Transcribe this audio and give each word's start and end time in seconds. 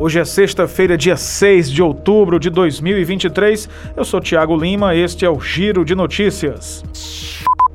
Hoje 0.00 0.20
é 0.20 0.24
sexta-feira, 0.24 0.96
dia 0.96 1.16
6 1.16 1.72
de 1.72 1.82
outubro 1.82 2.38
de 2.38 2.50
2023. 2.50 3.68
Eu 3.96 4.04
sou 4.04 4.20
Tiago 4.20 4.56
Lima, 4.56 4.94
este 4.94 5.24
é 5.24 5.30
o 5.30 5.40
Giro 5.40 5.84
de 5.84 5.92
Notícias. 5.92 6.84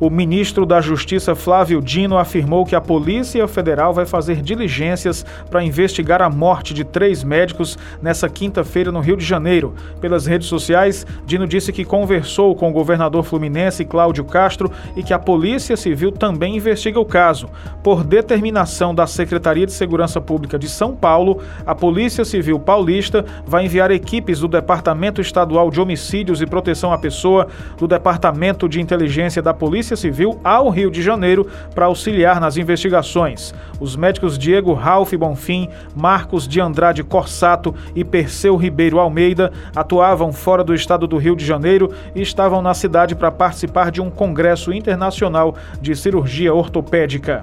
O 0.04 0.10
ministro 0.10 0.66
da 0.66 0.82
Justiça 0.82 1.34
Flávio 1.34 1.82
Dino 1.82 2.18
afirmou 2.18 2.66
que 2.66 2.76
a 2.76 2.82
Polícia 2.82 3.48
Federal 3.48 3.94
vai 3.94 4.06
fazer 4.06 4.42
diligências 4.42 5.26
para 5.50 5.64
investigar 5.64 6.22
a 6.22 6.30
morte 6.30 6.74
de 6.74 6.84
três 6.84 7.24
médicos 7.24 7.78
nessa 8.02 8.28
quinta-feira 8.28 8.92
no 8.92 9.00
Rio 9.00 9.16
de 9.16 9.24
Janeiro. 9.24 9.74
Pelas 10.02 10.26
redes 10.26 10.50
sociais, 10.50 11.08
Dino 11.26 11.48
disse 11.48 11.72
que 11.72 11.86
conversou 11.86 12.54
com 12.54 12.70
o 12.70 12.74
governador 12.74 13.24
fluminense 13.24 13.86
Cláudio 13.86 14.26
Castro 14.26 14.70
e 14.94 15.02
que 15.02 15.14
a 15.14 15.20
Polícia 15.20 15.78
Civil 15.78 16.12
também 16.12 16.58
investiga 16.58 17.00
o 17.00 17.06
caso. 17.06 17.48
Por 17.82 18.04
determinação 18.04 18.94
da 18.94 19.08
Secretaria 19.08 19.66
de 19.66 19.72
Segurança 19.72 20.20
Pública 20.20 20.60
de 20.60 20.68
São 20.68 20.94
Paulo, 20.94 21.40
a 21.66 21.74
Polícia 21.74 22.26
Civil 22.26 22.60
Paulista 22.60 23.24
vai 23.48 23.64
enviar 23.64 23.90
equipes 23.90 24.42
do 24.42 24.50
Departamento 24.50 25.22
Estadual 25.22 25.72
de 25.72 25.80
Homicídios 25.80 26.42
e 26.42 26.46
Proteção 26.46 26.92
à 26.92 26.98
Pessoa, 26.98 27.48
do 27.78 27.88
Departamento 27.88 28.68
de 28.68 28.82
Inteligência 28.82 29.42
da 29.42 29.54
Polícia 29.54 29.93
Polícia 29.94 29.96
Civil 29.96 30.40
ao 30.44 30.70
Rio 30.70 30.90
de 30.90 31.02
Janeiro 31.02 31.48
para 31.74 31.86
auxiliar 31.86 32.40
nas 32.42 32.58
investigações. 32.58 33.54
Os 33.80 33.96
médicos 33.96 34.38
Diego 34.38 34.74
Ralph 34.74 35.14
Bonfim, 35.14 35.70
Marcos 35.96 36.48
de 36.48 36.60
Andrade 36.60 37.04
Corsato 37.04 37.76
e 37.96 38.04
Perseu 38.04 38.56
Ribeiro 38.56 39.00
Almeida 39.00 39.52
atuavam 39.76 40.34
fora 40.34 40.64
do 40.64 40.74
estado 40.74 41.06
do 41.06 41.18
Rio 41.18 41.36
de 41.36 41.46
Janeiro 41.46 41.92
e 42.16 42.22
estavam 42.22 42.62
na 42.62 42.74
cidade 42.74 43.16
para 43.16 43.32
participar 43.32 43.92
de 43.92 44.02
um 44.02 44.10
congresso 44.10 44.74
internacional 44.74 45.56
de 45.80 45.96
cirurgia 45.96 46.54
ortopédica. 46.54 47.42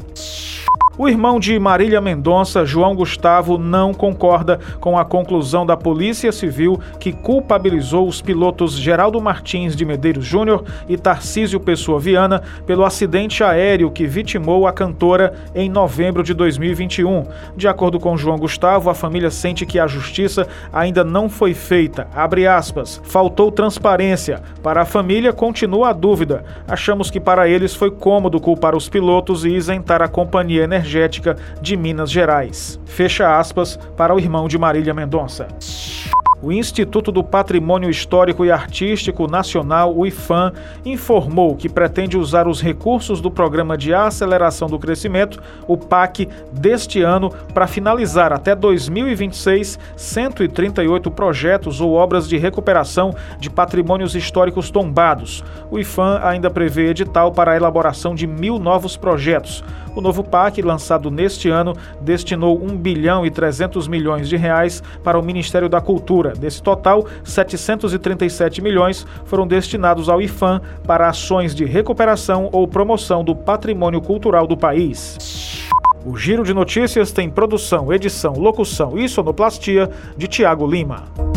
O 1.01 1.09
irmão 1.09 1.41
de 1.41 1.59
Marília 1.59 1.99
Mendonça, 1.99 2.63
João 2.67 2.95
Gustavo, 2.95 3.57
não 3.57 3.95
concorda 3.95 4.61
com 4.79 4.99
a 4.99 5.03
conclusão 5.03 5.65
da 5.65 5.75
Polícia 5.75 6.31
Civil 6.31 6.79
que 6.99 7.11
culpabilizou 7.11 8.07
os 8.07 8.21
pilotos 8.21 8.75
Geraldo 8.75 9.19
Martins 9.19 9.75
de 9.75 9.87
Medeiros 9.87 10.27
Júnior 10.27 10.63
e 10.87 10.99
Tarcísio 10.99 11.59
Pessoa 11.59 11.99
Viana 11.99 12.43
pelo 12.67 12.85
acidente 12.85 13.43
aéreo 13.43 13.91
que 13.91 14.07
vitimou 14.07 14.67
a 14.67 14.75
cantora 14.75 15.33
em 15.55 15.71
novembro 15.71 16.23
de 16.23 16.35
2021. 16.35 17.25
De 17.57 17.67
acordo 17.67 17.99
com 17.99 18.15
João 18.15 18.37
Gustavo, 18.37 18.91
a 18.91 18.95
família 18.95 19.31
sente 19.31 19.65
que 19.65 19.79
a 19.79 19.87
justiça 19.87 20.47
ainda 20.71 21.03
não 21.03 21.31
foi 21.31 21.55
feita. 21.55 22.09
Abre 22.15 22.47
aspas. 22.47 23.01
Faltou 23.05 23.51
transparência. 23.51 24.43
Para 24.63 24.83
a 24.83 24.85
família, 24.85 25.33
continua 25.33 25.89
a 25.89 25.93
dúvida. 25.95 26.45
Achamos 26.69 27.11
que 27.11 27.19
para 27.19 27.49
eles 27.49 27.75
foi 27.75 27.91
cômodo 27.91 28.39
culpar 28.39 28.77
os 28.77 28.87
pilotos 28.87 29.47
e 29.47 29.49
isentar 29.49 30.03
a 30.03 30.07
companhia 30.07 30.65
energética 30.65 30.90
Energética 30.91 31.37
de 31.63 31.77
Minas 31.77 32.11
Gerais. 32.11 32.81
Fecha 32.85 33.39
aspas 33.39 33.77
para 33.97 34.15
o 34.15 34.19
irmão 34.19 34.49
de 34.49 34.59
Marília 34.59 34.93
Mendonça 34.93 35.47
o 36.43 36.51
Instituto 36.51 37.13
do 37.13 37.23
Patrimônio 37.23 37.91
Histórico 37.91 38.45
e 38.45 38.51
Artístico 38.51 39.31
Nacional, 39.31 39.95
o 39.95 40.07
IFAM, 40.07 40.53
informou 40.85 41.55
que 41.55 41.69
pretende 41.69 42.17
usar 42.17 42.49
os 42.49 42.63
recursos 42.63 43.21
do 43.21 43.31
Programa 43.31 43.77
de 43.77 43.93
Aceleração 43.93 44.69
do 44.69 44.79
Crescimento, 44.79 45.43
o 45.67 45.77
PAC, 45.77 46.29
deste 46.53 47.03
ano 47.03 47.31
para 47.53 47.67
finalizar 47.67 48.33
até 48.33 48.55
2026 48.55 49.79
138 49.97 51.11
projetos 51.11 51.81
ou 51.81 51.93
obras 51.93 52.29
de 52.29 52.39
recuperação 52.39 53.15
de 53.39 53.51
patrimônios 53.51 54.15
históricos 54.15 54.71
tombados. 54.71 55.45
O 55.71 55.79
IFAM 55.79 56.21
ainda 56.23 56.51
prevê 56.51 56.89
edital 56.89 57.33
para 57.33 57.53
a 57.53 57.57
elaboração 57.57 58.15
de 58.15 58.27
mil 58.27 58.59
novos 58.59 58.97
projetos. 58.97 59.63
O 59.95 60.01
novo 60.01 60.23
PAC, 60.23 60.63
lançado 60.63 61.11
neste 61.11 61.49
ano, 61.49 61.75
destinou 62.01 62.63
1 62.63 62.77
bilhão 62.77 63.27
e 63.27 63.31
300 63.31 63.89
milhões 63.89 64.29
de 64.29 64.37
reais 64.37 64.83
para 65.03 65.19
o 65.19 65.23
Ministério 65.23 65.69
da 65.69 65.81
Cultura 65.81 66.30
Desse 66.35 66.63
total, 66.63 67.07
737 67.25 68.63
milhões 68.63 69.07
foram 69.25 69.47
destinados 69.47 70.09
ao 70.09 70.21
IFAM 70.21 70.61
para 70.87 71.09
ações 71.09 71.55
de 71.55 71.65
recuperação 71.65 72.49
ou 72.53 72.67
promoção 72.67 73.23
do 73.25 73.35
patrimônio 73.35 74.01
cultural 74.01 74.47
do 74.47 74.57
país. 74.57 75.69
O 76.05 76.17
Giro 76.17 76.43
de 76.43 76.55
Notícias 76.55 77.13
tem 77.13 77.29
produção, 77.29 77.93
edição, 77.93 78.33
locução 78.33 78.99
e 78.99 79.09
sonoplastia 79.09 79.91
de 80.17 80.27
Tiago 80.27 80.67
Lima. 80.67 81.30